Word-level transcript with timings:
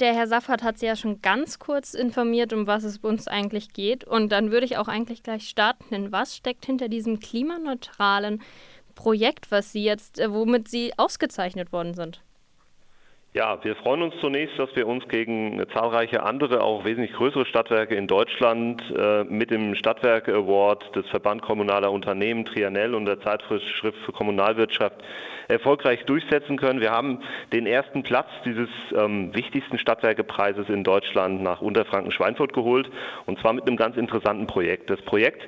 Der 0.00 0.14
Herr 0.14 0.28
Saffert 0.28 0.62
hat 0.62 0.78
Sie 0.78 0.86
ja 0.86 0.94
schon 0.94 1.22
ganz 1.22 1.58
kurz 1.58 1.92
informiert, 1.92 2.52
um 2.52 2.68
was 2.68 2.84
es 2.84 2.98
uns 2.98 3.26
eigentlich 3.26 3.72
geht. 3.72 4.04
Und 4.04 4.30
dann 4.30 4.52
würde 4.52 4.64
ich 4.64 4.76
auch 4.76 4.86
eigentlich 4.86 5.24
gleich 5.24 5.48
starten. 5.48 5.84
Denn 5.90 6.12
was 6.12 6.36
steckt 6.36 6.66
hinter 6.66 6.88
diesem 6.88 7.18
klimaneutralen 7.18 8.40
Projekt, 8.94 9.50
was 9.50 9.72
Sie 9.72 9.82
jetzt, 9.82 10.20
äh, 10.20 10.32
womit 10.32 10.68
Sie 10.68 10.92
ausgezeichnet 10.96 11.72
worden 11.72 11.94
sind? 11.94 12.22
Ja, 13.34 13.62
wir 13.62 13.76
freuen 13.76 14.00
uns 14.00 14.14
zunächst, 14.22 14.58
dass 14.58 14.74
wir 14.74 14.86
uns 14.86 15.06
gegen 15.06 15.62
zahlreiche 15.74 16.22
andere, 16.22 16.62
auch 16.62 16.86
wesentlich 16.86 17.12
größere 17.12 17.44
Stadtwerke 17.44 17.94
in 17.94 18.06
Deutschland 18.06 18.82
äh, 18.96 19.24
mit 19.24 19.50
dem 19.50 19.74
Stadtwerke 19.74 20.32
Award 20.32 20.96
des 20.96 21.06
Verband 21.08 21.42
Kommunaler 21.42 21.92
Unternehmen 21.92 22.46
Trianell 22.46 22.94
und 22.94 23.04
der 23.04 23.20
Zeitschrift 23.20 23.98
für 24.06 24.12
Kommunalwirtschaft 24.12 24.96
erfolgreich 25.48 26.06
durchsetzen 26.06 26.56
können. 26.56 26.80
Wir 26.80 26.90
haben 26.90 27.20
den 27.52 27.66
ersten 27.66 28.02
Platz 28.02 28.28
dieses 28.46 28.70
ähm, 28.96 29.34
wichtigsten 29.34 29.78
Stadtwerkepreises 29.78 30.70
in 30.70 30.82
Deutschland 30.82 31.42
nach 31.42 31.60
Unterfranken-Schweinfurt 31.60 32.54
geholt 32.54 32.90
und 33.26 33.38
zwar 33.40 33.52
mit 33.52 33.66
einem 33.66 33.76
ganz 33.76 33.98
interessanten 33.98 34.46
Projekt. 34.46 34.88
Das 34.88 35.02
Projekt 35.02 35.46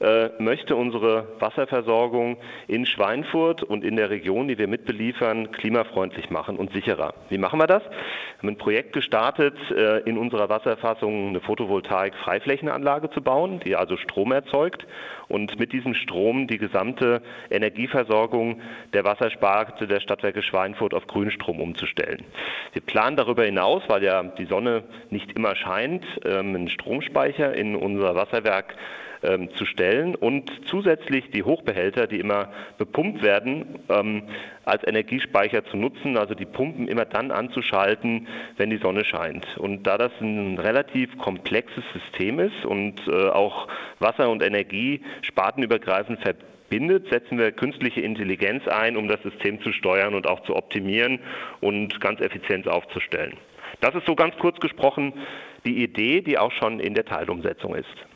äh, 0.00 0.30
möchte 0.38 0.76
unsere 0.76 1.26
Wasserversorgung 1.38 2.38
in 2.66 2.86
Schweinfurt 2.86 3.62
und 3.62 3.84
in 3.84 3.96
der 3.96 4.10
Region, 4.10 4.48
die 4.48 4.58
wir 4.58 4.66
mitbeliefern, 4.66 5.52
klimafreundlich 5.52 6.30
machen 6.30 6.56
und 6.56 6.72
sicherer. 6.72 7.14
Wie 7.28 7.38
machen 7.38 7.60
wir 7.60 7.66
das? 7.66 7.82
Wir 7.82 8.38
haben 8.38 8.48
ein 8.48 8.58
Projekt 8.58 8.94
gestartet, 8.94 9.56
äh, 9.70 9.98
in 10.00 10.16
unserer 10.16 10.48
Wasserfassung 10.48 11.28
eine 11.28 11.40
Photovoltaik-Freiflächenanlage 11.40 13.10
zu 13.10 13.20
bauen, 13.20 13.60
die 13.60 13.76
also 13.76 13.96
Strom 13.96 14.32
erzeugt 14.32 14.86
und 15.28 15.58
mit 15.58 15.72
diesem 15.72 15.94
Strom 15.94 16.46
die 16.46 16.58
gesamte 16.58 17.22
Energieversorgung 17.50 18.60
der 18.92 19.04
Wassersparte 19.04 19.86
der 19.86 20.00
Stadtwerke 20.00 20.42
Schweinfurt 20.42 20.94
auf 20.94 21.06
Grünstrom 21.06 21.60
umzustellen. 21.60 22.24
Wir 22.72 22.82
planen 22.82 23.16
darüber 23.16 23.44
hinaus, 23.44 23.82
weil 23.88 24.02
ja 24.02 24.22
die 24.22 24.46
Sonne 24.46 24.82
nicht 25.10 25.32
immer 25.32 25.54
scheint, 25.54 26.04
ähm, 26.24 26.54
einen 26.54 26.68
Stromspeicher 26.68 27.54
in 27.54 27.76
unser 27.76 28.14
Wasserwerk 28.14 28.74
ähm, 29.22 29.50
zu 29.54 29.66
stellen 29.66 30.14
und 30.14 30.50
zusätzlich 30.66 31.30
die 31.30 31.42
Hochbehälter, 31.42 32.06
die 32.06 32.20
immer 32.20 32.50
bepumpt 32.78 33.22
werden, 33.22 33.78
ähm, 33.88 34.22
als 34.64 34.86
Energiespeicher 34.86 35.64
zu 35.64 35.76
nutzen, 35.76 36.16
also 36.16 36.34
die 36.34 36.46
Pumpen 36.46 36.88
immer 36.88 37.04
dann 37.04 37.30
anzuschalten, 37.30 38.28
wenn 38.56 38.70
die 38.70 38.78
Sonne 38.78 39.04
scheint. 39.04 39.46
Und 39.58 39.84
da 39.86 39.98
das 39.98 40.12
ein 40.20 40.58
relativ 40.58 41.16
komplexes 41.18 41.84
System 41.92 42.38
ist 42.38 42.64
und 42.64 43.00
äh, 43.08 43.28
auch 43.28 43.68
Wasser 43.98 44.30
und 44.30 44.42
Energie 44.42 45.02
spartenübergreifend 45.22 46.20
verbindet, 46.20 47.08
setzen 47.10 47.38
wir 47.38 47.52
künstliche 47.52 48.00
Intelligenz 48.00 48.66
ein, 48.68 48.96
um 48.96 49.08
das 49.08 49.22
System 49.22 49.60
zu 49.60 49.72
steuern 49.72 50.14
und 50.14 50.26
auch 50.26 50.40
zu 50.44 50.56
optimieren 50.56 51.18
und 51.60 52.00
ganz 52.00 52.20
effizient 52.20 52.68
aufzustellen. 52.68 53.36
Das 53.80 53.94
ist 53.94 54.06
so 54.06 54.14
ganz 54.14 54.36
kurz 54.38 54.58
gesprochen 54.60 55.12
die 55.64 55.82
Idee, 55.82 56.22
die 56.22 56.38
auch 56.38 56.52
schon 56.52 56.80
in 56.80 56.94
der 56.94 57.04
Teilumsetzung 57.04 57.74
ist. 57.74 58.09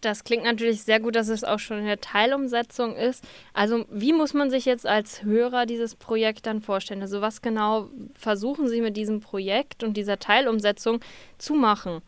Das 0.00 0.24
klingt 0.24 0.44
natürlich 0.44 0.82
sehr 0.82 0.98
gut, 0.98 1.14
dass 1.14 1.28
es 1.28 1.44
auch 1.44 1.58
schon 1.58 1.78
in 1.78 1.86
der 1.86 2.00
Teilumsetzung 2.00 2.96
ist. 2.96 3.22
Also 3.52 3.84
wie 3.90 4.12
muss 4.12 4.32
man 4.32 4.50
sich 4.50 4.64
jetzt 4.64 4.86
als 4.86 5.22
Hörer 5.22 5.66
dieses 5.66 5.94
Projekt 5.94 6.46
dann 6.46 6.62
vorstellen? 6.62 7.02
Also 7.02 7.20
was 7.20 7.42
genau 7.42 7.88
versuchen 8.14 8.68
Sie 8.68 8.80
mit 8.80 8.96
diesem 8.96 9.20
Projekt 9.20 9.84
und 9.84 9.96
dieser 9.96 10.18
Teilumsetzung 10.18 11.00
zu 11.36 11.54
machen? 11.54 12.00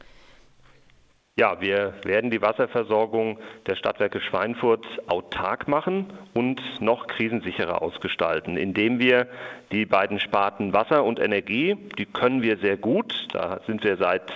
Ja, 1.38 1.62
wir 1.62 1.94
werden 2.04 2.30
die 2.30 2.42
Wasserversorgung 2.42 3.38
der 3.66 3.74
Stadtwerke 3.74 4.20
Schweinfurt 4.20 4.84
autark 5.06 5.66
machen 5.66 6.12
und 6.34 6.60
noch 6.82 7.06
krisensicherer 7.06 7.80
ausgestalten, 7.80 8.58
indem 8.58 8.98
wir 8.98 9.28
die 9.70 9.86
beiden 9.86 10.20
Sparten 10.20 10.74
Wasser 10.74 11.04
und 11.04 11.18
Energie, 11.18 11.78
die 11.96 12.04
können 12.04 12.42
wir 12.42 12.58
sehr 12.58 12.76
gut, 12.76 13.28
da 13.32 13.60
sind 13.66 13.82
wir 13.82 13.96
seit 13.96 14.30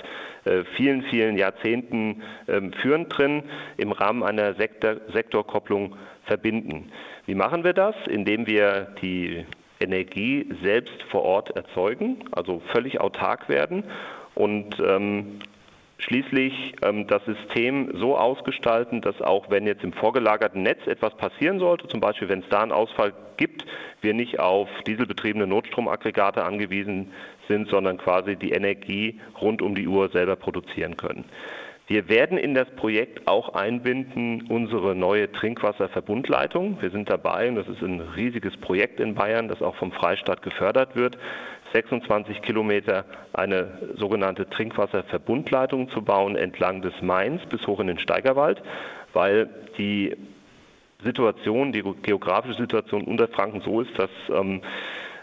vielen, 0.76 1.02
vielen 1.02 1.36
Jahrzehnten 1.36 2.22
ähm, 2.48 2.72
führend 2.74 3.16
drin, 3.16 3.42
im 3.76 3.92
Rahmen 3.92 4.22
einer 4.22 4.54
Sektor 4.54 4.96
Sektorkopplung 5.12 5.96
verbinden. 6.24 6.90
Wie 7.26 7.34
machen 7.34 7.64
wir 7.64 7.72
das? 7.72 7.94
Indem 8.08 8.46
wir 8.46 8.94
die 9.02 9.44
Energie 9.80 10.48
selbst 10.62 11.02
vor 11.10 11.22
Ort 11.22 11.50
erzeugen, 11.50 12.24
also 12.32 12.62
völlig 12.72 13.00
autark 13.00 13.48
werden 13.48 13.84
und 14.34 14.80
ähm, 14.80 15.40
schließlich 15.98 16.74
ähm, 16.82 17.06
das 17.06 17.24
System 17.24 17.92
so 17.98 18.16
ausgestalten, 18.16 19.00
dass 19.00 19.20
auch 19.20 19.50
wenn 19.50 19.66
jetzt 19.66 19.84
im 19.84 19.92
vorgelagerten 19.92 20.62
Netz 20.62 20.86
etwas 20.86 21.16
passieren 21.16 21.58
sollte, 21.58 21.88
zum 21.88 22.00
Beispiel 22.00 22.28
wenn 22.28 22.40
es 22.40 22.48
da 22.48 22.62
einen 22.62 22.72
Ausfall 22.72 23.12
gibt, 23.36 23.64
wir 24.00 24.14
nicht 24.14 24.38
auf 24.40 24.68
dieselbetriebene 24.86 25.46
Notstromaggregate 25.46 26.44
angewiesen 26.44 27.12
sind, 27.48 27.68
sondern 27.68 27.98
quasi 27.98 28.36
die 28.36 28.52
Energie 28.52 29.20
rund 29.40 29.62
um 29.62 29.74
die 29.74 29.88
Uhr 29.88 30.08
selber 30.10 30.36
produzieren 30.36 30.96
können. 30.96 31.24
Wir 31.88 32.08
werden 32.08 32.36
in 32.36 32.54
das 32.54 32.68
Projekt 32.70 33.28
auch 33.28 33.54
einbinden 33.54 34.46
unsere 34.48 34.96
neue 34.96 35.30
Trinkwasserverbundleitung. 35.30 36.78
Wir 36.80 36.90
sind 36.90 37.08
dabei 37.08 37.48
und 37.48 37.54
das 37.54 37.68
ist 37.68 37.80
ein 37.80 38.00
riesiges 38.00 38.56
Projekt 38.56 38.98
in 38.98 39.14
Bayern, 39.14 39.46
das 39.46 39.62
auch 39.62 39.76
vom 39.76 39.92
Freistaat 39.92 40.42
gefördert 40.42 40.96
wird. 40.96 41.16
26 41.72 42.42
Kilometer 42.42 43.04
eine 43.32 43.78
sogenannte 43.96 44.48
Trinkwasserverbundleitung 44.50 45.88
zu 45.90 46.02
bauen 46.02 46.34
entlang 46.34 46.82
des 46.82 46.94
Mains 47.02 47.44
bis 47.46 47.64
hoch 47.68 47.78
in 47.78 47.86
den 47.86 47.98
Steigerwald, 48.00 48.60
weil 49.12 49.48
die 49.78 50.16
Situation, 51.04 51.72
die 51.72 51.84
geografische 52.02 52.62
Situation 52.62 53.04
unter 53.04 53.28
Franken 53.28 53.60
so 53.60 53.80
ist, 53.80 53.96
dass 53.96 54.10
ähm, 54.30 54.60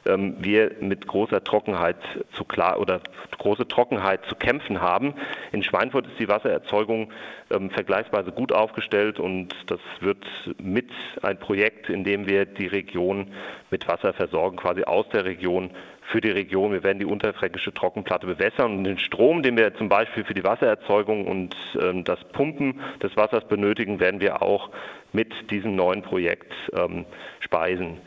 ähm, 0.05 0.35
wir 0.39 0.71
mit 0.79 1.07
großer 1.07 1.43
Trockenheit 1.43 1.97
zu 2.33 2.43
klar 2.43 2.79
oder 2.79 3.01
große 3.37 3.67
Trockenheit 3.67 4.25
zu 4.25 4.35
kämpfen 4.35 4.81
haben. 4.81 5.13
In 5.51 5.63
Schweinfurt 5.63 6.07
ist 6.07 6.19
die 6.19 6.27
Wassererzeugung 6.27 7.11
ähm, 7.51 7.69
vergleichsweise 7.69 8.31
gut 8.31 8.51
aufgestellt 8.51 9.19
und 9.19 9.55
das 9.67 9.79
wird 9.99 10.25
mit 10.61 10.89
ein 11.21 11.39
Projekt, 11.39 11.89
in 11.89 12.03
dem 12.03 12.27
wir 12.27 12.45
die 12.45 12.67
Region 12.67 13.27
mit 13.69 13.87
Wasser 13.87 14.13
versorgen, 14.13 14.57
quasi 14.57 14.83
aus 14.83 15.07
der 15.09 15.25
Region 15.25 15.71
für 16.11 16.21
die 16.21 16.31
Region. 16.31 16.71
Wir 16.73 16.83
werden 16.83 16.99
die 16.99 17.05
unterfränkische 17.05 17.73
Trockenplatte 17.73 18.27
bewässern 18.27 18.77
und 18.77 18.83
den 18.83 18.97
Strom, 18.97 19.43
den 19.43 19.57
wir 19.57 19.73
zum 19.75 19.89
Beispiel 19.89 20.23
für 20.23 20.33
die 20.33 20.43
Wassererzeugung 20.43 21.27
und 21.27 21.55
ähm, 21.79 22.03
das 22.03 22.23
Pumpen 22.25 22.79
des 23.01 23.15
Wassers 23.15 23.47
benötigen, 23.47 23.99
werden 23.99 24.21
wir 24.21 24.41
auch 24.41 24.69
mit 25.11 25.51
diesem 25.51 25.75
neuen 25.75 26.01
Projekt 26.01 26.53
ähm, 26.75 27.05
speisen. 27.39 27.99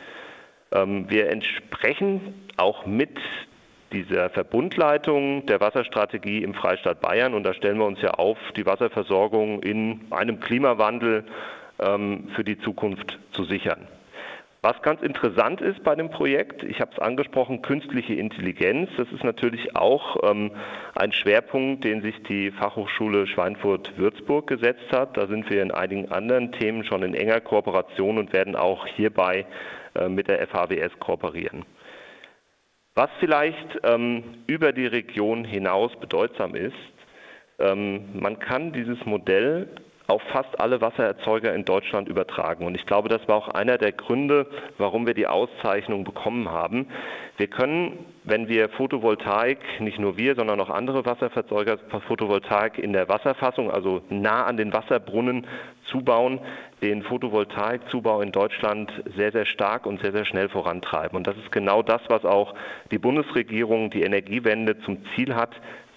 Ähm, 0.73 1.09
wir 1.09 1.31
entsprechen 1.31 2.35
auch 2.57 2.87
mit 2.87 3.19
dieser 3.93 4.31
Verbundleitung 4.31 5.47
der 5.47 5.61
Wasserstrategie 5.61 6.43
im 6.43 6.55
Freistaat 6.55 7.01
Bayern 7.01 7.35
und 7.35 7.45
da 7.45 7.55
stellen 7.55 7.79
wir 7.79 7.87
uns 7.87 8.03
ja 8.03 8.11
auf, 8.13 8.39
die 8.57 8.67
Wasserversorgung 8.67 9.63
in 9.63 10.01
einem 10.11 10.41
Klimawandel 10.41 11.25
ähm, 11.79 12.29
für 12.35 12.45
die 12.45 12.59
Zukunft 12.59 13.19
zu 13.33 13.45
sichern. 13.45 13.87
Was 14.63 14.83
ganz 14.83 15.01
interessant 15.03 15.61
ist 15.61 15.85
bei 15.85 15.95
dem 15.95 16.11
Projekt, 16.11 16.65
ich 16.65 16.81
habe 16.81 16.91
es 16.93 16.99
angesprochen, 16.99 17.63
künstliche 17.63 18.15
Intelligenz, 18.15 18.91
das 18.97 19.07
ist 19.13 19.23
natürlich 19.23 19.77
auch 19.77 20.17
ähm, 20.29 20.51
ein 20.97 21.13
Schwerpunkt, 21.13 21.85
den 21.85 22.03
sich 22.03 22.21
die 22.25 22.51
Fachhochschule 22.51 23.29
Schweinfurt-Würzburg 23.29 24.49
gesetzt 24.49 24.91
hat. 24.91 25.17
Da 25.17 25.29
sind 25.29 25.49
wir 25.51 25.63
in 25.63 25.71
einigen 25.71 26.11
anderen 26.11 26.51
Themen 26.51 26.83
schon 26.83 27.05
in 27.05 27.15
enger 27.15 27.41
Kooperation 27.41 28.19
und 28.19 28.33
werden 28.33 28.57
auch 28.57 28.89
hierbei 28.89 29.47
mit 30.09 30.29
der 30.29 30.47
FHWS 30.47 30.99
kooperieren. 30.99 31.65
Was 32.95 33.11
vielleicht 33.21 33.79
ähm, 33.85 34.45
über 34.47 34.73
die 34.73 34.87
Region 34.87 35.45
hinaus 35.45 35.95
bedeutsam 36.01 36.55
ist, 36.55 36.73
ähm, 37.59 38.19
man 38.21 38.39
kann 38.39 38.73
dieses 38.73 39.05
Modell 39.05 39.69
auf 40.07 40.23
fast 40.33 40.61
alle 40.61 40.81
Wassererzeuger 40.81 41.53
in 41.55 41.65
Deutschland 41.65 42.09
übertragen. 42.09 42.65
Und 42.65 42.75
ich 42.75 42.87
glaube, 42.87 43.09
das 43.09 43.27
war 43.29 43.37
auch 43.37 43.49
einer 43.49 43.77
der 43.77 43.93
Gründe, 43.93 44.47
warum 44.79 45.07
wir 45.07 45.15
die 45.15 45.27
Auszeichnung 45.27 46.05
bekommen 46.05 46.51
haben. 46.51 46.87
Wir 47.39 47.49
können, 47.49 48.07
wenn 48.25 48.49
wir 48.49 48.69
Photovoltaik, 48.71 49.59
nicht 49.81 49.99
nur 49.99 50.17
wir, 50.17 50.37
sondern 50.37 50.61
auch 50.61 50.71
andere 50.71 51.05
Wasserverzeuger, 51.05 51.79
Photovoltaik 52.07 52.79
in 52.79 52.93
der 52.93 53.09
Wasserfassung, 53.09 53.71
also 53.71 54.01
nah 54.09 54.45
an 54.45 54.57
den 54.57 54.73
Wasserbrunnen 54.73 55.47
zubauen, 55.87 56.41
den 56.83 57.03
Photovoltaikzubau 57.03 58.21
in 58.21 58.33
Deutschland 58.33 58.93
sehr, 59.17 59.33
sehr 59.33 59.47
stark 59.47 59.87
und 59.87 60.01
sehr, 60.03 60.13
sehr 60.13 60.25
schnell 60.25 60.49
vorantreiben. 60.49 61.17
Und 61.17 61.27
das 61.27 61.37
ist 61.37 61.53
genau 61.53 61.83
das, 61.83 62.03
was 62.09 62.25
auch 62.25 62.55
die 62.91 62.99
Bundesregierung, 62.99 63.91
die 63.91 64.03
Energiewende 64.03 64.79
zum 64.81 64.99
Ziel 65.15 65.35
hat, 65.35 65.51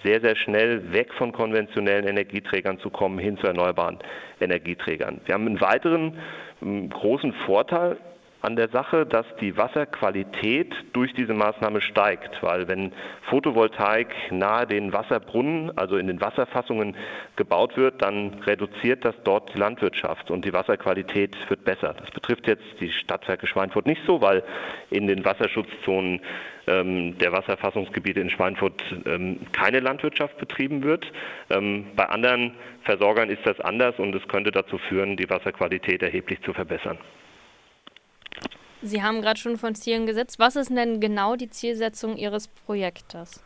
sehr, 0.03 0.21
sehr 0.21 0.35
schnell 0.35 0.93
weg 0.93 1.13
von 1.13 1.31
konventionellen 1.31 2.07
Energieträgern 2.07 2.79
zu 2.79 2.89
kommen, 2.89 3.19
hin 3.19 3.37
zu 3.37 3.47
erneuerbaren 3.47 3.99
Energieträgern. 4.39 5.19
Wir 5.25 5.35
haben 5.35 5.45
einen 5.45 5.61
weiteren 5.61 6.17
großen 6.89 7.33
Vorteil 7.45 7.97
an 8.41 8.55
der 8.55 8.69
Sache, 8.69 9.05
dass 9.05 9.25
die 9.41 9.57
Wasserqualität 9.57 10.73
durch 10.93 11.13
diese 11.13 11.33
Maßnahme 11.33 11.81
steigt, 11.81 12.41
weil 12.41 12.67
wenn 12.67 12.93
Photovoltaik 13.23 14.07
nahe 14.31 14.65
den 14.65 14.93
Wasserbrunnen, 14.93 15.77
also 15.77 15.97
in 15.97 16.07
den 16.07 16.21
Wasserfassungen 16.21 16.95
gebaut 17.35 17.75
wird, 17.75 18.01
dann 18.01 18.35
reduziert 18.45 19.03
das 19.03 19.15
dort 19.23 19.53
die 19.53 19.57
Landwirtschaft 19.57 20.31
und 20.31 20.45
die 20.45 20.53
Wasserqualität 20.53 21.35
wird 21.49 21.65
besser. 21.65 21.93
Das 21.99 22.11
betrifft 22.11 22.47
jetzt 22.47 22.63
die 22.79 22.91
Stadtwerke 22.91 23.45
Schweinfurt 23.45 23.85
nicht 23.85 24.01
so, 24.05 24.21
weil 24.21 24.43
in 24.89 25.07
den 25.07 25.25
Wasserschutzzonen 25.25 26.21
ähm, 26.67 27.17
der 27.17 27.33
Wasserfassungsgebiete 27.33 28.21
in 28.21 28.29
Schweinfurt 28.29 28.81
ähm, 29.05 29.39
keine 29.51 29.81
Landwirtschaft 29.81 30.37
betrieben 30.37 30.83
wird. 30.83 31.05
Ähm, 31.49 31.87
bei 31.95 32.07
anderen 32.07 32.53
Versorgern 32.83 33.29
ist 33.29 33.45
das 33.45 33.59
anders 33.59 33.99
und 33.99 34.15
es 34.15 34.25
könnte 34.29 34.51
dazu 34.51 34.77
führen, 34.77 35.17
die 35.17 35.29
Wasserqualität 35.29 36.01
erheblich 36.01 36.41
zu 36.41 36.53
verbessern. 36.53 36.97
Sie 38.81 39.03
haben 39.03 39.21
gerade 39.21 39.39
schon 39.39 39.57
von 39.57 39.75
Zielen 39.75 40.05
gesetzt. 40.05 40.39
Was 40.39 40.55
ist 40.55 40.69
denn 40.69 40.99
genau 40.99 41.35
die 41.35 41.49
Zielsetzung 41.49 42.15
Ihres 42.15 42.47
Projektes? 42.47 43.43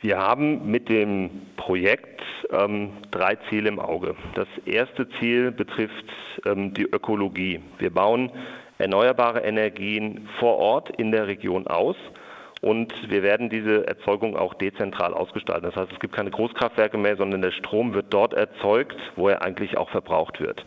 Wir 0.00 0.18
haben 0.18 0.70
mit 0.70 0.88
dem 0.88 1.42
Projekt 1.56 2.22
ähm, 2.50 2.90
drei 3.10 3.36
Ziele 3.48 3.68
im 3.68 3.78
Auge. 3.78 4.16
Das 4.34 4.48
erste 4.66 5.08
Ziel 5.20 5.52
betrifft 5.52 6.06
ähm, 6.44 6.74
die 6.74 6.82
Ökologie. 6.82 7.60
Wir 7.78 7.90
bauen 7.90 8.32
erneuerbare 8.78 9.40
Energien 9.40 10.28
vor 10.40 10.56
Ort 10.56 10.90
in 10.96 11.12
der 11.12 11.28
Region 11.28 11.68
aus 11.68 11.96
und 12.62 12.92
wir 13.10 13.22
werden 13.22 13.48
diese 13.48 13.86
Erzeugung 13.86 14.36
auch 14.36 14.54
dezentral 14.54 15.14
ausgestalten. 15.14 15.66
Das 15.66 15.76
heißt, 15.76 15.92
es 15.92 16.00
gibt 16.00 16.16
keine 16.16 16.30
Großkraftwerke 16.30 16.98
mehr, 16.98 17.16
sondern 17.16 17.42
der 17.42 17.52
Strom 17.52 17.94
wird 17.94 18.06
dort 18.10 18.34
erzeugt, 18.34 18.96
wo 19.14 19.28
er 19.28 19.42
eigentlich 19.42 19.76
auch 19.76 19.90
verbraucht 19.90 20.40
wird. 20.40 20.64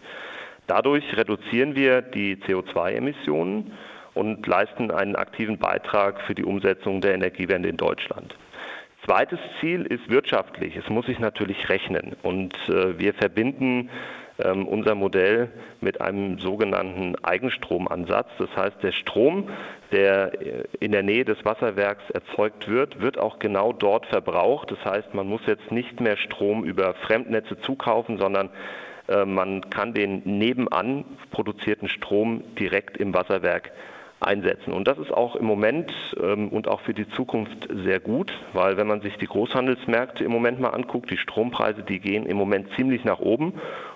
Dadurch 0.68 1.16
reduzieren 1.16 1.76
wir 1.76 2.02
die 2.02 2.38
CO2-Emissionen 2.38 3.72
und 4.14 4.48
leisten 4.48 4.92
einen 4.92 5.16
aktiven 5.16 5.60
Beitrag 5.60 6.22
für 6.22 6.34
die 6.34 6.44
Umsetzung 6.44 7.02
der 7.02 7.14
Energiewende 7.14 7.70
in 7.70 7.78
Deutschland. 7.78 8.36
Zweites 9.06 9.40
Ziel 9.60 9.84
ist 9.84 10.10
wirtschaftlich. 10.10 10.76
Es 10.76 10.90
muss 10.90 11.06
sich 11.06 11.20
natürlich 11.20 11.70
rechnen. 11.70 12.16
Und 12.24 12.56
äh, 12.70 12.98
wir 12.98 13.14
verbinden 13.14 13.92
ähm, 14.40 14.68
unser 14.68 14.96
Modell 14.96 15.50
mit 15.80 16.02
einem 16.02 16.40
sogenannten 16.40 17.16
Eigenstromansatz. 17.24 18.30
Das 18.40 18.50
heißt, 18.56 18.82
der 18.82 18.92
Strom, 18.94 19.50
der 19.92 20.42
äh, 20.42 20.64
in 20.80 20.92
der 20.92 21.04
Nähe 21.04 21.24
des 21.24 21.46
Wasserwerks 21.46 22.10
erzeugt 22.10 22.68
wird, 22.68 23.00
wird 23.00 23.20
auch 23.20 23.38
genau 23.38 23.74
dort 23.74 24.08
verbraucht. 24.08 24.72
Das 24.72 24.84
heißt, 24.84 25.14
man 25.14 25.28
muss 25.28 25.42
jetzt 25.46 25.72
nicht 25.72 26.02
mehr 26.02 26.18
Strom 26.18 26.64
über 26.64 26.96
Fremdnetze 26.96 27.60
zukaufen, 27.60 28.18
sondern 28.18 28.50
man 29.08 29.70
kann 29.70 29.94
den 29.94 30.22
nebenan 30.26 31.06
produzierten 31.32 31.90
Strom 31.90 32.44
direkt 32.56 32.98
im 32.98 33.14
Wasserwerk 33.14 33.72
einsetzen. 34.20 34.74
Und 34.74 34.88
das 34.88 34.98
ist 34.98 35.12
auch 35.12 35.36
im 35.36 35.46
Moment 35.46 35.92
ähm, 36.22 36.50
und 36.50 36.68
auch 36.68 36.82
für 36.82 36.94
die 36.94 37.08
Zukunft 37.10 37.68
sehr 37.84 38.00
gut, 38.00 38.32
weil 38.54 38.78
wenn 38.78 38.88
man 38.88 39.02
sich 39.02 39.18
die 39.18 39.28
Großhandelsmärkte 39.28 40.24
im 40.24 40.32
Moment 40.32 40.60
mal 40.60 40.70
anguckt, 40.70 41.12
die 41.12 41.18
Strompreise, 41.18 41.84
die 41.84 42.00
gehen 42.00 42.26
im 42.26 42.38
Moment 42.38 42.70
ziemlich 42.76 43.04
nach 43.04 43.20
oben. 43.20 43.54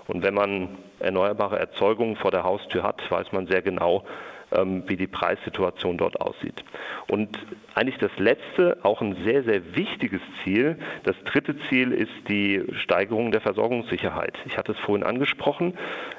Und 0.07 0.23
wenn 0.23 0.33
man 0.33 0.77
erneuerbare 0.99 1.57
Erzeugung 1.57 2.15
vor 2.15 2.31
der 2.31 2.43
Haustür 2.43 2.83
hat, 2.83 2.99
weiß 3.09 3.31
man 3.31 3.47
sehr 3.47 3.61
genau, 3.61 4.03
wie 4.51 4.97
die 4.97 5.07
Preissituation 5.07 5.97
dort 5.97 6.19
aussieht. 6.21 6.63
Und 7.07 7.37
eigentlich 7.75 7.97
das 7.97 8.11
letzte, 8.17 8.77
auch 8.83 9.01
ein 9.01 9.15
sehr, 9.23 9.43
sehr 9.43 9.75
wichtiges 9.75 10.21
Ziel, 10.43 10.77
das 11.03 11.15
dritte 11.25 11.55
Ziel 11.69 11.91
ist 11.91 12.11
die 12.27 12.63
Steigerung 12.81 13.31
der 13.31 13.41
Versorgungssicherheit. 13.41 14.37
Ich 14.45 14.57
hatte 14.57 14.71
es 14.71 14.79
vorhin 14.79 15.05
angesprochen. 15.05 15.77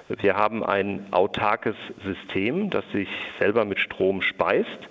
Wir 0.09 0.37
haben 0.37 0.65
ein 0.65 1.07
autarkes 1.11 1.77
System, 2.05 2.71
das 2.71 2.85
sich 2.93 3.09
selber 3.39 3.65
mit 3.65 3.81
Strom 3.81 4.23
speist 4.23 4.89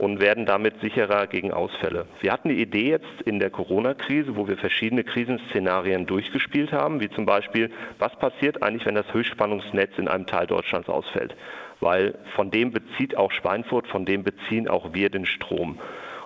und 0.00 0.20
werden 0.20 0.46
damit 0.46 0.80
sicherer 0.80 1.26
gegen 1.26 1.52
Ausfälle. 1.52 2.06
Wir 2.20 2.32
hatten 2.32 2.48
die 2.48 2.60
Idee 2.60 2.88
jetzt 2.88 3.22
in 3.26 3.38
der 3.38 3.50
Corona-Krise, 3.50 4.34
wo 4.34 4.48
wir 4.48 4.56
verschiedene 4.56 5.04
Krisenszenarien 5.04 6.06
durchgespielt 6.06 6.72
haben, 6.72 7.00
wie 7.00 7.10
zum 7.10 7.26
Beispiel, 7.26 7.70
was 7.98 8.16
passiert 8.18 8.62
eigentlich, 8.62 8.86
wenn 8.86 8.94
das 8.94 9.12
Höchstspannungsnetz 9.12 9.98
in 9.98 10.08
einem 10.08 10.26
Teil 10.26 10.46
Deutschlands 10.46 10.88
ausfällt? 10.88 11.36
Weil 11.80 12.14
von 12.36 12.50
dem 12.50 12.72
bezieht 12.72 13.16
auch 13.16 13.32
Schweinfurt, 13.32 13.86
von 13.86 14.04
dem 14.04 14.22
beziehen 14.22 14.68
auch 14.68 14.92
wir 14.92 15.10
den 15.10 15.26
Strom. 15.26 15.78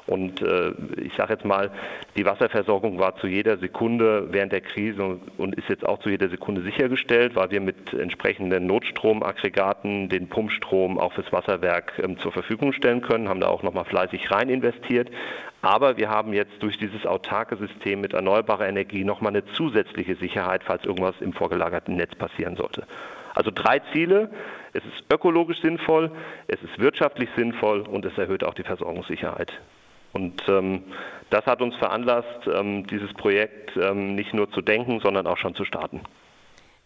Und 0.06 0.42
äh, 0.42 0.72
ich 1.02 1.14
sage 1.14 1.32
jetzt 1.32 1.44
mal, 1.46 1.70
die 2.16 2.26
Wasserversorgung 2.26 2.98
war 2.98 3.16
zu 3.16 3.26
jeder 3.26 3.56
Sekunde 3.56 4.28
während 4.30 4.52
der 4.52 4.60
Krise 4.60 5.18
und 5.38 5.54
ist 5.54 5.68
jetzt 5.70 5.86
auch 5.86 5.98
zu 6.00 6.10
jeder 6.10 6.28
Sekunde 6.28 6.60
sichergestellt, 6.60 7.34
weil 7.36 7.50
wir 7.50 7.60
mit 7.60 7.94
entsprechenden 7.94 8.66
Notstromaggregaten 8.66 10.10
den 10.10 10.28
Pumpstrom 10.28 10.98
auch 10.98 11.14
fürs 11.14 11.32
Wasserwerk 11.32 11.94
ähm, 12.02 12.18
zur 12.18 12.32
Verfügung 12.32 12.74
stellen 12.74 13.00
können, 13.00 13.28
haben 13.28 13.40
da 13.40 13.48
auch 13.48 13.62
nochmal 13.62 13.86
fleißig 13.86 14.30
rein 14.30 14.50
investiert. 14.50 15.10
Aber 15.62 15.96
wir 15.96 16.10
haben 16.10 16.34
jetzt 16.34 16.62
durch 16.62 16.76
dieses 16.76 17.06
autarke 17.06 17.56
System 17.56 18.02
mit 18.02 18.12
erneuerbarer 18.12 18.68
Energie 18.68 19.04
nochmal 19.04 19.32
eine 19.32 19.46
zusätzliche 19.46 20.16
Sicherheit, 20.16 20.62
falls 20.62 20.84
irgendwas 20.84 21.14
im 21.20 21.32
vorgelagerten 21.32 21.96
Netz 21.96 22.14
passieren 22.14 22.56
sollte. 22.56 22.86
Also 23.34 23.50
drei 23.54 23.80
Ziele. 23.92 24.30
Es 24.72 24.82
ist 24.84 25.12
ökologisch 25.12 25.60
sinnvoll, 25.60 26.10
es 26.48 26.60
ist 26.62 26.78
wirtschaftlich 26.78 27.28
sinnvoll 27.36 27.82
und 27.82 28.04
es 28.04 28.16
erhöht 28.18 28.42
auch 28.42 28.54
die 28.54 28.64
Versorgungssicherheit. 28.64 29.52
Und 30.12 30.42
ähm, 30.48 30.84
das 31.30 31.44
hat 31.46 31.60
uns 31.60 31.76
veranlasst, 31.76 32.46
ähm, 32.46 32.86
dieses 32.86 33.12
Projekt 33.14 33.76
ähm, 33.76 34.14
nicht 34.14 34.32
nur 34.32 34.50
zu 34.52 34.62
denken, 34.62 35.00
sondern 35.00 35.26
auch 35.26 35.38
schon 35.38 35.54
zu 35.54 35.64
starten. 35.64 36.00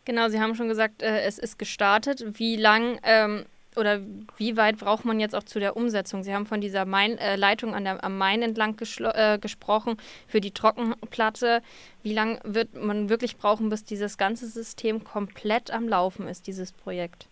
Genau, 0.04 0.28
Sie 0.28 0.40
haben 0.40 0.54
schon 0.54 0.68
gesagt, 0.68 1.02
äh, 1.02 1.20
es 1.20 1.38
ist 1.38 1.58
gestartet. 1.58 2.24
Wie 2.38 2.56
lang 2.56 2.98
ähm, 3.02 3.44
oder 3.76 4.00
wie 4.36 4.56
weit 4.56 4.78
braucht 4.78 5.04
man 5.04 5.20
jetzt 5.20 5.34
auch 5.34 5.42
zu 5.42 5.60
der 5.60 5.76
Umsetzung? 5.76 6.22
Sie 6.22 6.34
haben 6.34 6.46
von 6.46 6.60
dieser 6.60 6.84
Main, 6.84 7.18
äh, 7.18 7.36
Leitung 7.36 7.74
an 7.74 7.84
der, 7.84 8.02
am 8.02 8.18
Main 8.18 8.42
entlang 8.42 8.76
äh, 8.80 9.38
gesprochen 9.38 9.96
für 10.26 10.40
die 10.40 10.52
Trockenplatte. 10.52 11.62
Wie 12.02 12.14
lange 12.14 12.40
wird 12.44 12.74
man 12.74 13.08
wirklich 13.08 13.36
brauchen, 13.36 13.68
bis 13.68 13.84
dieses 13.84 14.18
ganze 14.18 14.48
System 14.48 15.04
komplett 15.04 15.70
am 15.70 15.88
Laufen 15.88 16.26
ist, 16.26 16.46
dieses 16.46 16.72
Projekt? 16.72 17.28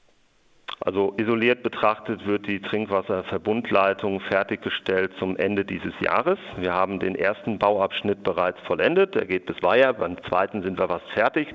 Also 0.81 1.15
isoliert 1.17 1.63
betrachtet 1.63 2.27
wird 2.27 2.47
die 2.47 2.61
Trinkwasserverbundleitung 2.61 4.21
fertiggestellt 4.21 5.13
zum 5.19 5.37
Ende 5.37 5.65
dieses 5.65 5.95
Jahres. 6.01 6.39
Wir 6.59 6.75
haben 6.75 7.01
den 7.01 7.15
ersten 7.15 7.59
Bauabschnitt 7.59 8.23
bereits 8.23 8.61
vollendet, 8.67 9.15
der 9.15 9.25
geht 9.25 9.47
bis 9.47 9.63
Weiher, 9.63 9.95
beim 9.95 10.23
zweiten 10.25 10.63
sind 10.63 10.79
wir 10.79 10.89
fast 10.89 11.09
fertig 11.15 11.49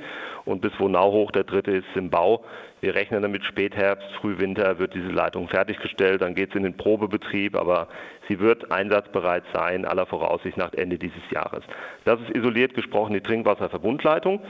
und 0.46 0.62
bis 0.62 0.72
Wonau 0.80 1.12
hoch, 1.12 1.32
der 1.32 1.44
dritte 1.44 1.72
ist 1.72 1.86
im 1.96 2.10
Bau. 2.10 2.44
Wir 2.82 2.96
rechnen 2.96 3.22
damit 3.22 3.44
Spätherbst, 3.44 4.08
Frühwinter 4.20 4.80
wird 4.80 4.96
diese 4.96 5.10
Leitung 5.10 5.48
fertiggestellt, 5.48 6.24
dann 6.24 6.34
geht 6.34 6.50
es 6.50 6.56
in 6.56 6.64
den 6.64 6.76
Probebetrieb, 6.76 7.56
aber 7.56 7.90
sie 8.28 8.40
wird 8.40 8.72
einsatzbereit 8.72 9.44
sein, 9.54 9.86
aller 9.86 10.08
Voraussicht 10.08 10.58
nach 10.58 10.74
Ende 10.74 10.98
dieses 10.98 11.22
Jahres. 11.30 11.64
Das 12.06 12.20
ist 12.22 12.36
isoliert 12.36 12.74
gesprochen 12.74 13.14
die 13.14 13.22
Trinkwasserverbundleitung. 13.22 14.42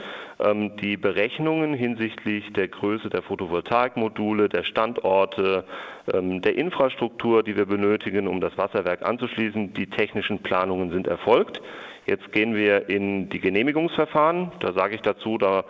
Ähm, 0.41 0.75
die 0.77 0.97
Berechnungen 0.97 1.73
hinsichtlich 1.73 2.51
der 2.53 2.67
Größe 2.67 3.09
der 3.09 3.21
Photovoltaikmodule, 3.21 4.49
der 4.49 4.63
Standorte, 4.63 5.65
ähm, 6.13 6.41
der 6.41 6.55
Infrastruktur, 6.55 7.43
die 7.43 7.55
wir 7.55 7.65
benötigen, 7.65 8.27
um 8.27 8.41
das 8.41 8.57
Wasserwerk 8.57 9.05
anzuschließen, 9.07 9.73
die 9.73 9.87
technischen 9.87 10.39
Planungen 10.39 10.91
sind 10.91 11.07
erfolgt. 11.07 11.61
Jetzt 12.07 12.31
gehen 12.31 12.55
wir 12.55 12.89
in 12.89 13.29
die 13.29 13.39
Genehmigungsverfahren. 13.39 14.51
Da 14.59 14.73
sage 14.73 14.95
ich 14.95 15.01
dazu, 15.01 15.37
da 15.37 15.63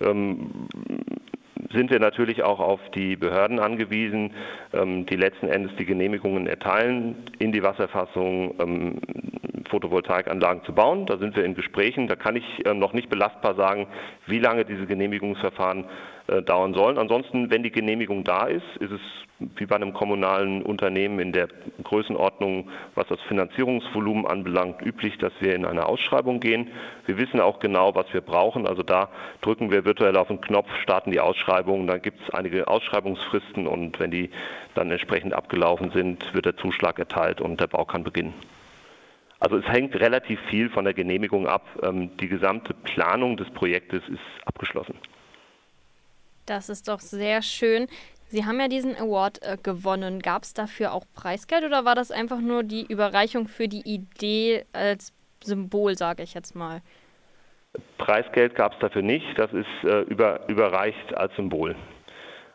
ähm, 0.00 0.68
sind 1.72 1.90
wir 1.90 1.98
natürlich 1.98 2.42
auch 2.42 2.60
auf 2.60 2.80
die 2.94 3.16
Behörden 3.16 3.58
angewiesen, 3.58 4.32
die 4.72 5.16
letzten 5.16 5.48
Endes 5.48 5.72
die 5.76 5.84
Genehmigungen 5.84 6.46
erteilen, 6.46 7.16
in 7.38 7.52
die 7.52 7.62
Wasserfassung 7.62 8.54
Photovoltaikanlagen 9.68 10.64
zu 10.64 10.72
bauen. 10.72 11.06
Da 11.06 11.18
sind 11.18 11.36
wir 11.36 11.44
in 11.44 11.54
Gesprächen. 11.54 12.08
Da 12.08 12.16
kann 12.16 12.36
ich 12.36 12.44
ähm, 12.66 12.78
noch 12.78 12.92
nicht 12.92 13.08
belastbar 13.08 13.54
sagen, 13.54 13.86
wie 14.26 14.38
lange 14.38 14.64
diese 14.64 14.86
Genehmigungsverfahren 14.86 15.84
äh, 16.28 16.42
dauern 16.42 16.74
sollen. 16.74 16.98
Ansonsten, 16.98 17.50
wenn 17.50 17.62
die 17.62 17.70
Genehmigung 17.70 18.22
da 18.22 18.46
ist, 18.46 18.76
ist 18.80 18.92
es 18.92 19.00
wie 19.38 19.66
bei 19.66 19.76
einem 19.76 19.92
kommunalen 19.92 20.62
Unternehmen 20.62 21.20
in 21.20 21.32
der 21.32 21.48
Größenordnung, 21.84 22.68
was 22.94 23.06
das 23.06 23.20
Finanzierungsvolumen 23.28 24.26
anbelangt, 24.26 24.82
üblich, 24.82 25.16
dass 25.18 25.32
wir 25.40 25.54
in 25.54 25.64
eine 25.64 25.86
Ausschreibung 25.86 26.40
gehen. 26.40 26.68
Wir 27.06 27.18
wissen 27.18 27.40
auch 27.40 27.60
genau, 27.60 27.94
was 27.94 28.12
wir 28.12 28.20
brauchen. 28.20 28.66
Also 28.66 28.82
da 28.82 29.08
drücken 29.40 29.70
wir 29.70 29.84
virtuell 29.84 30.16
auf 30.16 30.28
den 30.28 30.40
Knopf, 30.40 30.68
starten 30.82 31.12
die 31.12 31.20
Ausschreibung. 31.20 31.86
Dann 31.86 32.02
gibt 32.02 32.20
es 32.20 32.34
einige 32.34 32.68
Ausschreibungsfristen 32.68 33.66
und 33.66 34.00
wenn 34.00 34.10
die 34.10 34.30
dann 34.74 34.90
entsprechend 34.90 35.34
abgelaufen 35.34 35.92
sind, 35.92 36.34
wird 36.34 36.46
der 36.46 36.56
Zuschlag 36.56 36.98
erteilt 36.98 37.40
und 37.40 37.60
der 37.60 37.68
Bau 37.68 37.84
kann 37.84 38.02
beginnen. 38.02 38.34
Also 39.40 39.56
es 39.56 39.66
hängt 39.66 39.94
relativ 39.94 40.40
viel 40.50 40.68
von 40.70 40.84
der 40.84 40.94
Genehmigung 40.94 41.46
ab. 41.46 41.64
Ähm, 41.82 42.16
die 42.16 42.28
gesamte 42.28 42.74
Planung 42.74 43.36
des 43.36 43.48
Projektes 43.50 44.02
ist 44.08 44.20
abgeschlossen. 44.44 44.94
Das 46.46 46.68
ist 46.68 46.88
doch 46.88 47.00
sehr 47.00 47.42
schön. 47.42 47.86
Sie 48.28 48.44
haben 48.44 48.60
ja 48.60 48.68
diesen 48.68 48.96
Award 48.96 49.42
äh, 49.42 49.56
gewonnen. 49.62 50.20
Gab 50.20 50.42
es 50.42 50.54
dafür 50.54 50.92
auch 50.92 51.04
Preisgeld 51.14 51.64
oder 51.64 51.84
war 51.84 51.94
das 51.94 52.10
einfach 52.10 52.40
nur 52.40 52.62
die 52.62 52.84
Überreichung 52.86 53.48
für 53.48 53.68
die 53.68 53.82
Idee 53.82 54.64
als 54.72 55.12
Symbol, 55.42 55.96
sage 55.96 56.22
ich 56.22 56.34
jetzt 56.34 56.54
mal? 56.54 56.82
Preisgeld 57.96 58.54
gab 58.54 58.72
es 58.72 58.78
dafür 58.80 59.02
nicht. 59.02 59.26
Das 59.36 59.52
ist 59.52 59.66
äh, 59.84 60.00
über, 60.02 60.48
überreicht 60.48 61.16
als 61.16 61.34
Symbol. 61.36 61.76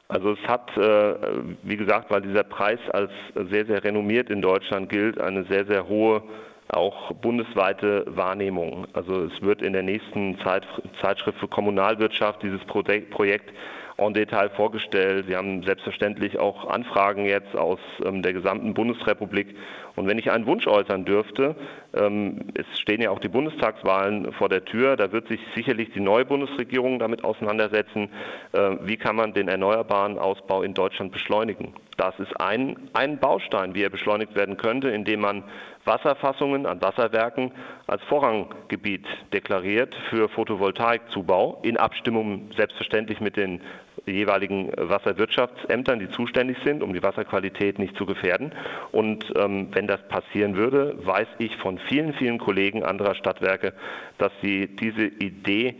Also 0.09 0.33
es 0.33 0.47
hat, 0.47 0.75
äh, 0.77 1.15
wie 1.63 1.77
gesagt, 1.77 2.11
weil 2.11 2.21
dieser 2.21 2.43
Preis 2.43 2.79
als 2.91 3.11
sehr, 3.49 3.65
sehr 3.65 3.83
renommiert 3.83 4.29
in 4.29 4.41
Deutschland 4.41 4.89
gilt, 4.89 5.19
eine 5.19 5.45
sehr, 5.45 5.65
sehr 5.65 5.87
hohe 5.87 6.21
auch 6.69 7.13
bundesweite 7.13 8.05
Wahrnehmung. 8.07 8.87
Also 8.93 9.23
es 9.23 9.41
wird 9.41 9.61
in 9.61 9.73
der 9.73 9.83
nächsten 9.83 10.37
Zeit, 10.39 10.65
Zeitschrift 11.01 11.39
für 11.39 11.47
Kommunalwirtschaft 11.47 12.41
dieses 12.43 12.61
Projekt 12.65 13.53
en 13.97 14.13
Detail 14.13 14.49
vorgestellt. 14.49 15.27
Wir 15.27 15.37
haben 15.37 15.63
selbstverständlich 15.63 16.39
auch 16.39 16.67
Anfragen 16.69 17.25
jetzt 17.25 17.55
aus 17.55 17.79
ähm, 18.03 18.21
der 18.21 18.33
gesamten 18.33 18.73
Bundesrepublik. 18.73 19.55
Und 19.95 20.07
wenn 20.07 20.17
ich 20.17 20.31
einen 20.31 20.45
Wunsch 20.45 20.67
äußern 20.67 21.05
dürfte, 21.05 21.55
es 21.93 22.79
stehen 22.79 23.01
ja 23.01 23.11
auch 23.11 23.19
die 23.19 23.27
Bundestagswahlen 23.27 24.33
vor 24.33 24.49
der 24.49 24.65
Tür, 24.65 24.95
da 24.95 25.11
wird 25.11 25.27
sich 25.27 25.39
sicherlich 25.55 25.91
die 25.91 25.99
neue 25.99 26.25
Bundesregierung 26.25 26.97
damit 26.97 27.23
auseinandersetzen, 27.23 28.09
äh, 28.51 28.77
wie 28.81 28.97
kann 28.97 29.15
man 29.15 29.33
den 29.33 29.47
erneuerbaren 29.47 30.17
Ausbau 30.17 30.63
in 30.63 30.73
Deutschland 30.73 31.11
beschleunigen. 31.11 31.73
Das 31.97 32.17
ist 32.19 32.39
ein, 32.41 32.89
ein 32.93 33.19
Baustein, 33.19 33.75
wie 33.75 33.83
er 33.83 33.91
beschleunigt 33.91 34.35
werden 34.35 34.57
könnte, 34.57 34.89
indem 34.89 35.21
man 35.21 35.43
Wasserfassungen 35.85 36.65
an 36.65 36.81
Wasserwerken 36.81 37.51
als 37.85 38.01
Vorranggebiet 38.03 39.05
deklariert 39.31 39.93
für 40.09 40.29
Photovoltaikzubau, 40.29 41.59
in 41.61 41.77
Abstimmung 41.77 42.49
selbstverständlich 42.55 43.19
mit 43.19 43.37
den 43.37 43.61
jeweiligen 44.05 44.71
Wasserwirtschaftsämtern, 44.75 45.99
die 45.99 46.09
zuständig 46.09 46.57
sind, 46.65 46.83
um 46.83 46.93
die 46.93 47.03
Wasserqualität 47.03 47.79
nicht 47.79 47.95
zu 47.95 48.05
gefährden. 48.05 48.51
Und 48.91 49.31
ähm, 49.35 49.69
wenn 49.71 49.87
das 49.87 50.05
passieren 50.07 50.55
würde, 50.55 50.95
weiß 51.05 51.27
ich 51.37 51.55
von 51.57 51.77
vielen, 51.87 52.13
vielen 52.13 52.37
Kollegen 52.37 52.83
anderer 52.83 53.15
Stadtwerke, 53.15 53.73
dass 54.17 54.31
sie 54.41 54.67
diese 54.67 55.05
Idee 55.05 55.75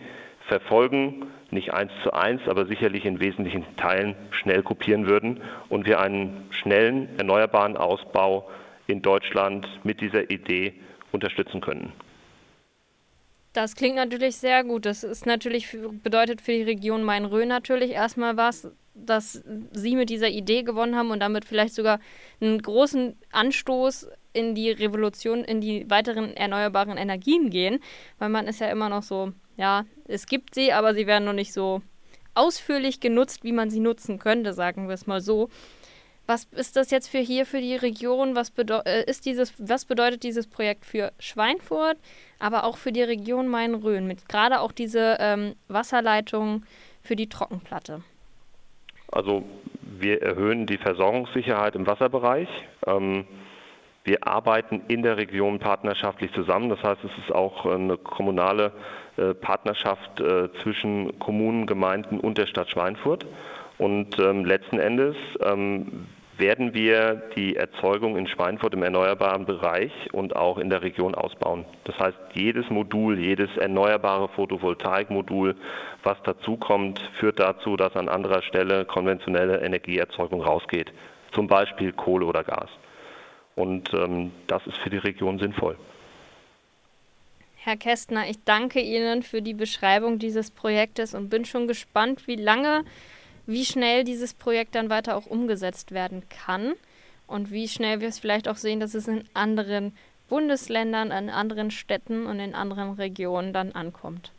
verfolgen, 0.48 1.28
nicht 1.52 1.74
eins 1.74 1.92
zu 2.04 2.14
eins, 2.14 2.42
aber 2.48 2.66
sicherlich 2.66 3.06
in 3.06 3.20
wesentlichen 3.20 3.66
Teilen 3.78 4.16
schnell 4.32 4.64
kopieren 4.64 5.08
würden 5.08 5.42
und 5.70 5.86
wir 5.86 6.00
einen 6.00 6.48
schnellen 6.52 7.08
erneuerbaren 7.18 7.78
Ausbau 7.78 8.50
in 8.88 9.02
Deutschland 9.02 9.68
mit 9.84 10.02
dieser 10.02 10.30
Idee 10.30 10.74
unterstützen 11.12 11.62
können. 11.62 11.94
Das 13.54 13.76
klingt 13.76 13.96
natürlich 13.96 14.38
sehr 14.38 14.64
gut. 14.64 14.86
Das 14.86 15.04
ist 15.04 15.28
natürlich 15.28 15.78
bedeutet 16.04 16.42
für 16.42 16.52
die 16.52 16.64
Region 16.64 17.04
Main-Rhön 17.04 17.48
natürlich 17.48 17.92
erstmal 17.92 18.36
was, 18.36 18.72
dass 18.96 19.44
Sie 19.72 19.96
mit 19.96 20.10
dieser 20.10 20.30
Idee 20.30 20.64
gewonnen 20.64 20.96
haben 20.96 21.12
und 21.12 21.20
damit 21.20 21.46
vielleicht 21.46 21.76
sogar 21.76 22.00
einen 22.42 22.62
großen 22.62 23.16
Anstoß 23.32 24.08
in 24.34 24.56
die 24.56 24.72
Revolution, 24.72 25.44
in 25.44 25.62
die 25.62 25.90
weiteren 25.90 26.36
erneuerbaren 26.36 26.98
Energien 26.98 27.50
gehen, 27.50 27.80
weil 28.20 28.30
man 28.30 28.48
ist 28.48 28.60
ja 28.60 28.68
immer 28.68 28.90
noch 28.90 29.04
so, 29.04 29.32
ja, 29.58 29.86
es 30.06 30.26
gibt 30.26 30.56
sie, 30.56 30.74
aber 30.74 30.94
sie 30.94 31.08
werden 31.08 31.26
noch 31.26 31.34
nicht 31.34 31.54
so 31.54 31.82
ausführlich 32.36 33.00
genutzt, 33.00 33.44
wie 33.44 33.52
man 33.52 33.70
sie 33.70 33.80
nutzen 33.80 34.20
könnte, 34.20 34.54
sagen 34.54 34.88
wir 34.88 34.96
es 34.96 35.08
mal 35.08 35.22
so. 35.22 35.50
Was 36.26 36.46
ist 36.52 36.78
das 36.78 36.90
jetzt 36.90 37.10
für 37.10 37.20
hier 37.20 37.46
für 37.46 37.60
die 37.60 37.76
Region? 37.76 38.36
Was, 38.36 38.54
äh, 38.58 39.04
ist 39.10 39.26
dieses, 39.26 39.54
was 39.58 39.84
bedeutet 39.86 40.24
dieses 40.24 40.48
Projekt 40.48 40.86
für 40.86 41.12
Schweinfurt, 41.20 41.98
aber 42.40 42.64
auch 42.64 42.78
für 42.78 42.94
die 42.94 43.04
Region 43.04 43.50
Main-Rhön, 43.50 44.08
mit 44.08 44.30
gerade 44.30 44.62
auch 44.62 44.72
diese 44.72 45.18
ähm, 45.20 45.56
Wasserleitung 45.68 46.64
für 47.02 47.18
die 47.18 47.28
Trockenplatte? 47.28 48.04
Also 49.12 49.44
wir 49.82 50.22
erhöhen 50.22 50.66
die 50.66 50.78
Versorgungssicherheit 50.78 51.76
im 51.76 51.86
Wasserbereich. 51.86 52.48
Ähm, 52.88 53.26
wir 54.04 54.28
arbeiten 54.28 54.82
in 54.88 55.02
der 55.02 55.18
Region 55.18 55.60
partnerschaftlich 55.60 56.32
zusammen. 56.34 56.70
Das 56.70 56.84
heißt, 56.84 57.04
es 57.04 57.24
ist 57.24 57.34
auch 57.34 57.66
eine 57.66 57.98
kommunale 57.98 58.72
äh, 59.18 59.34
Partnerschaft 59.34 60.20
äh, 60.20 60.50
zwischen 60.62 61.18
Kommunen, 61.20 61.66
Gemeinden 61.66 62.20
und 62.20 62.38
der 62.38 62.48
Stadt 62.48 62.70
Schweinfurt. 62.70 63.26
Und 63.78 64.20
ähm, 64.20 64.46
letzten 64.46 64.80
Endes 64.80 65.16
ähm, 65.42 66.08
werden 66.38 66.74
wir 66.74 67.22
die 67.36 67.56
Erzeugung 67.56 68.18
in 68.18 68.28
Schweinfurt 68.28 68.74
im 68.74 68.84
erneuerbaren 68.84 69.46
Bereich 69.46 69.92
und 70.12 70.36
auch 70.36 70.58
in 70.58 70.70
der 70.70 70.82
Region 70.82 71.16
ausbauen. 71.16 71.66
Das 71.86 71.98
heißt, 72.00 72.18
jedes 72.34 72.70
Modul, 72.70 73.20
jedes 73.20 73.56
erneuerbare 73.58 74.28
Photovoltaikmodul, 74.30 75.56
was 76.04 76.18
dazukommt, 76.24 77.00
führt 77.20 77.40
dazu, 77.40 77.78
dass 77.78 77.96
an 77.96 78.10
anderer 78.10 78.42
Stelle 78.42 78.86
konventionelle 78.86 79.62
Energieerzeugung 79.62 80.42
rausgeht, 80.42 80.92
zum 81.32 81.48
Beispiel 81.48 81.94
Kohle 81.94 82.26
oder 82.26 82.44
Gas. 82.44 82.70
Und 83.56 83.94
ähm, 83.94 84.32
das 84.48 84.66
ist 84.68 84.78
für 84.78 84.90
die 84.90 84.98
Region 84.98 85.40
sinnvoll. 85.40 85.78
Herr 87.58 87.78
Kästner, 87.78 88.30
ich 88.30 88.44
danke 88.44 88.82
Ihnen 88.82 89.24
für 89.24 89.42
die 89.42 89.54
Beschreibung 89.54 90.20
dieses 90.20 90.52
Projektes 90.52 91.14
und 91.14 91.30
bin 91.30 91.46
schon 91.46 91.68
gespannt, 91.68 92.28
wie 92.28 92.36
lange 92.36 92.84
wie 93.46 93.66
schnell 93.66 94.04
dieses 94.04 94.34
Projekt 94.34 94.76
dann 94.76 94.90
weiter 94.90 95.16
auch 95.16 95.26
umgesetzt 95.26 95.92
werden 95.92 96.24
kann 96.30 96.74
und 97.28 97.52
wie 97.52 97.68
schnell 97.68 98.02
wir 98.02 98.08
es 98.08 98.20
vielleicht 98.20 98.48
auch 98.48 98.56
sehen, 98.56 98.80
dass 98.80 98.94
es 98.94 99.08
in 99.08 99.26
anderen 99.34 99.96
Bundesländern, 100.30 101.12
in 101.12 101.30
anderen 101.30 101.72
Städten 101.72 102.26
und 102.26 102.40
in 102.40 102.56
anderen 102.56 102.94
Regionen 102.94 103.54
dann 103.54 103.72
ankommt. 103.74 104.32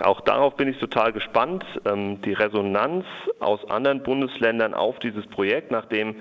Auch 0.00 0.22
darauf 0.22 0.56
bin 0.56 0.68
ich 0.68 0.78
total 0.78 1.12
gespannt. 1.12 1.64
Ähm, 1.84 2.22
die 2.22 2.32
Resonanz 2.32 3.04
aus 3.38 3.62
anderen 3.68 4.02
Bundesländern 4.02 4.72
auf 4.72 4.98
dieses 4.98 5.26
Projekt, 5.26 5.70
nachdem 5.70 6.16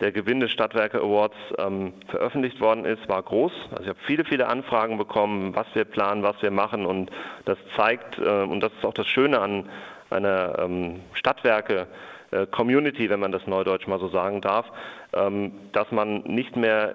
der 0.00 0.12
Gewinn 0.12 0.40
des 0.40 0.52
Stadtwerke 0.52 0.98
Awards 0.98 1.36
ähm, 1.58 1.92
veröffentlicht 2.08 2.60
worden 2.60 2.84
ist, 2.84 3.08
war 3.08 3.22
groß. 3.22 3.52
Also 3.70 3.82
ich 3.82 3.88
habe 3.88 3.98
viele, 4.06 4.24
viele 4.24 4.46
Anfragen 4.46 4.96
bekommen, 4.96 5.54
was 5.56 5.66
wir 5.74 5.84
planen, 5.84 6.22
was 6.22 6.40
wir 6.40 6.50
machen 6.50 6.86
und 6.86 7.10
das 7.44 7.58
zeigt, 7.76 8.18
äh, 8.18 8.42
und 8.42 8.60
das 8.60 8.72
ist 8.72 8.84
auch 8.84 8.94
das 8.94 9.06
Schöne 9.06 9.40
an, 9.40 9.68
einer 10.10 10.58
ähm, 10.60 11.00
Stadtwerke 11.12 11.86
äh, 12.30 12.46
Community, 12.46 13.10
wenn 13.10 13.20
man 13.20 13.32
das 13.32 13.46
neudeutsch 13.46 13.86
mal 13.86 13.98
so 13.98 14.08
sagen 14.08 14.40
darf, 14.40 14.66
dass 15.10 15.90
man 15.90 16.22
nicht 16.24 16.54
mehr, 16.54 16.94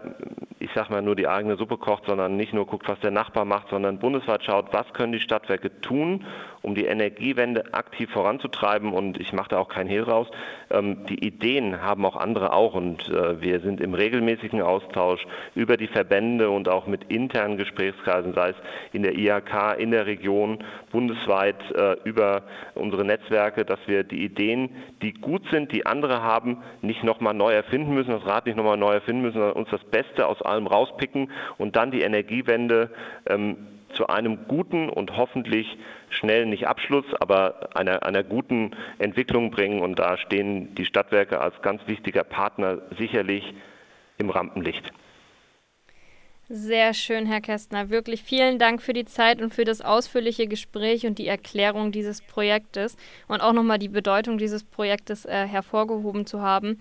ich 0.59 0.69
sag 0.75 0.91
mal, 0.91 1.01
nur 1.01 1.15
die 1.15 1.27
eigene 1.27 1.55
Suppe 1.55 1.77
kocht, 1.77 2.05
sondern 2.05 2.37
nicht 2.37 2.53
nur 2.53 2.67
guckt, 2.67 2.87
was 2.87 2.99
der 2.99 3.09
Nachbar 3.09 3.43
macht, 3.43 3.69
sondern 3.69 3.97
bundesweit 3.97 4.43
schaut, 4.43 4.71
was 4.71 4.93
können 4.93 5.13
die 5.13 5.19
Stadtwerke 5.19 5.81
tun, 5.81 6.23
um 6.61 6.75
die 6.75 6.85
Energiewende 6.85 7.73
aktiv 7.73 8.11
voranzutreiben. 8.11 8.93
Und 8.93 9.19
ich 9.19 9.33
mache 9.33 9.49
da 9.49 9.57
auch 9.57 9.67
kein 9.67 9.87
Hehl 9.87 10.03
raus. 10.03 10.27
Ähm, 10.69 11.05
die 11.07 11.25
Ideen 11.25 11.81
haben 11.81 12.05
auch 12.05 12.15
andere 12.15 12.53
auch 12.53 12.75
und 12.75 13.09
äh, 13.09 13.41
wir 13.41 13.61
sind 13.61 13.81
im 13.81 13.95
regelmäßigen 13.95 14.61
Austausch 14.61 15.25
über 15.55 15.75
die 15.75 15.87
Verbände 15.87 16.51
und 16.51 16.69
auch 16.69 16.85
mit 16.85 17.05
internen 17.05 17.57
Gesprächskreisen, 17.57 18.33
sei 18.33 18.49
es 18.49 18.55
in 18.93 19.01
der 19.01 19.17
IHK, 19.17 19.77
in 19.79 19.91
der 19.91 20.05
Region, 20.05 20.63
bundesweit 20.91 21.71
äh, 21.75 21.97
über 22.03 22.43
unsere 22.75 23.03
Netzwerke, 23.03 23.65
dass 23.65 23.79
wir 23.87 24.03
die 24.03 24.23
Ideen, 24.23 24.69
die 25.01 25.13
gut 25.13 25.43
sind, 25.51 25.71
die 25.71 25.85
andere 25.85 26.21
haben, 26.21 26.63
nicht 26.81 27.03
nochmal 27.03 27.33
neu 27.33 27.51
erfinden 27.51 27.93
müssen, 27.93 28.02
das 28.11 28.25
Rad 28.25 28.45
nicht 28.45 28.55
nochmal 28.55 28.77
neu 28.77 28.93
erfinden 28.93 29.21
müssen, 29.21 29.39
sondern 29.39 29.53
uns 29.53 29.69
das 29.69 29.83
Beste 29.85 30.27
aus 30.27 30.41
allem 30.41 30.67
rauspicken 30.67 31.31
und 31.57 31.75
dann 31.75 31.91
die 31.91 32.01
Energiewende 32.01 32.91
ähm, 33.27 33.57
zu 33.93 34.07
einem 34.07 34.47
guten 34.47 34.89
und 34.89 35.15
hoffentlich 35.17 35.67
schnellen, 36.09 36.49
nicht 36.49 36.67
Abschluss, 36.67 37.05
aber 37.19 37.69
einer, 37.75 38.03
einer 38.03 38.23
guten 38.23 38.71
Entwicklung 38.99 39.51
bringen. 39.51 39.81
Und 39.81 39.99
da 39.99 40.17
stehen 40.17 40.75
die 40.75 40.85
Stadtwerke 40.85 41.39
als 41.39 41.61
ganz 41.61 41.81
wichtiger 41.87 42.23
Partner 42.23 42.81
sicherlich 42.97 43.53
im 44.17 44.29
Rampenlicht. 44.29 44.91
Sehr 46.49 46.93
schön, 46.93 47.25
Herr 47.25 47.39
Kästner. 47.39 47.89
Wirklich 47.89 48.21
vielen 48.21 48.59
Dank 48.59 48.81
für 48.81 48.93
die 48.93 49.05
Zeit 49.05 49.41
und 49.41 49.53
für 49.53 49.63
das 49.63 49.81
ausführliche 49.81 50.45
Gespräch 50.45 51.05
und 51.05 51.17
die 51.17 51.27
Erklärung 51.27 51.91
dieses 51.91 52.21
Projektes 52.21 52.97
und 53.27 53.41
auch 53.41 53.53
nochmal 53.53 53.79
die 53.79 53.87
Bedeutung 53.87 54.37
dieses 54.37 54.63
Projektes 54.63 55.25
äh, 55.25 55.47
hervorgehoben 55.47 56.25
zu 56.25 56.41
haben. 56.41 56.77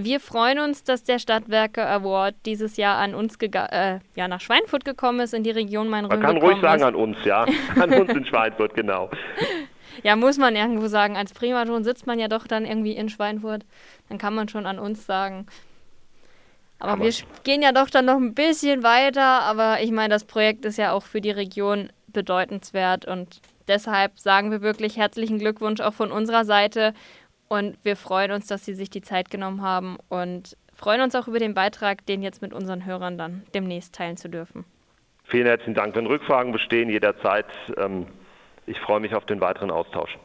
Wir 0.00 0.20
freuen 0.20 0.60
uns, 0.60 0.84
dass 0.84 1.02
der 1.02 1.18
Stadtwerke 1.18 1.84
Award 1.84 2.36
dieses 2.46 2.76
Jahr 2.76 2.98
an 2.98 3.16
uns 3.16 3.34
äh, 3.40 3.98
ja, 4.14 4.28
nach 4.28 4.40
Schweinfurt 4.40 4.84
gekommen 4.84 5.18
ist, 5.18 5.34
in 5.34 5.42
die 5.42 5.50
Region 5.50 5.88
Main-Rhön. 5.88 6.20
Man 6.20 6.34
kann 6.34 6.36
ruhig 6.36 6.60
sagen 6.60 6.82
ist. 6.82 6.86
an 6.86 6.94
uns, 6.94 7.16
ja. 7.24 7.44
An 7.80 7.92
uns 7.92 8.10
in 8.10 8.24
Schweinfurt, 8.24 8.74
genau. 8.74 9.10
Ja, 10.04 10.14
muss 10.14 10.38
man 10.38 10.54
irgendwo 10.54 10.86
sagen. 10.86 11.16
Als 11.16 11.34
Primaton 11.34 11.82
sitzt 11.82 12.06
man 12.06 12.20
ja 12.20 12.28
doch 12.28 12.46
dann 12.46 12.64
irgendwie 12.64 12.92
in 12.92 13.08
Schweinfurt. 13.08 13.64
Dann 14.08 14.18
kann 14.18 14.32
man 14.32 14.48
schon 14.48 14.64
an 14.64 14.78
uns 14.78 15.04
sagen. 15.04 15.46
Aber, 16.78 16.92
aber 16.92 17.02
wir 17.02 17.12
gehen 17.42 17.62
ja 17.62 17.72
doch 17.72 17.90
dann 17.90 18.04
noch 18.04 18.18
ein 18.18 18.32
bisschen 18.32 18.84
weiter. 18.84 19.42
Aber 19.42 19.80
ich 19.80 19.90
meine, 19.90 20.10
das 20.10 20.22
Projekt 20.22 20.64
ist 20.64 20.78
ja 20.78 20.92
auch 20.92 21.02
für 21.02 21.20
die 21.20 21.32
Region 21.32 21.88
bedeutenswert. 22.06 23.06
Und 23.06 23.40
deshalb 23.66 24.20
sagen 24.20 24.52
wir 24.52 24.60
wirklich 24.60 24.96
herzlichen 24.96 25.40
Glückwunsch 25.40 25.80
auch 25.80 25.94
von 25.94 26.12
unserer 26.12 26.44
Seite. 26.44 26.94
Und 27.48 27.78
wir 27.82 27.96
freuen 27.96 28.30
uns, 28.32 28.46
dass 28.46 28.64
Sie 28.64 28.74
sich 28.74 28.90
die 28.90 29.00
Zeit 29.00 29.30
genommen 29.30 29.62
haben 29.62 29.96
und 30.08 30.56
freuen 30.74 31.00
uns 31.00 31.14
auch 31.14 31.28
über 31.28 31.38
den 31.38 31.54
Beitrag, 31.54 32.04
den 32.06 32.22
jetzt 32.22 32.42
mit 32.42 32.52
unseren 32.52 32.84
Hörern 32.84 33.18
dann 33.18 33.42
demnächst 33.54 33.94
teilen 33.94 34.16
zu 34.16 34.28
dürfen. 34.28 34.64
Vielen 35.24 35.46
herzlichen 35.46 35.74
Dank. 35.74 35.96
Wenn 35.96 36.06
Rückfragen 36.06 36.52
bestehen, 36.52 36.88
jederzeit. 36.88 37.46
Ähm, 37.76 38.06
ich 38.66 38.78
freue 38.80 39.00
mich 39.00 39.14
auf 39.14 39.24
den 39.24 39.40
weiteren 39.40 39.70
Austausch. 39.70 40.18